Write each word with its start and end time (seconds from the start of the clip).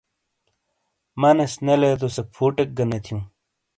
مانیس 1.21 1.53
نے 1.65 1.73
لیدو 1.81 2.07
سے 2.15 2.21
فُوٹیک 2.35 2.69
گہ 2.77 2.85
نے 2.89 2.99
تھیوں۔ 3.03 3.23